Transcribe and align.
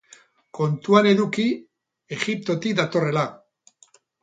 Kontuan 0.59 1.09
eduki 1.09 1.45
Egiptotik 2.19 2.77
datorrela. 2.83 3.29